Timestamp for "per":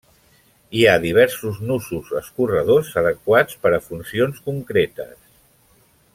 3.67-3.73